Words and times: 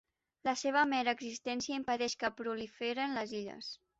La 0.47 0.53
seva 0.61 0.85
mera 0.93 1.13
existència 1.17 1.77
impedeix 1.81 2.17
que 2.23 2.33
proliferen 2.39 3.17
les 3.19 3.37
illes. 3.43 3.71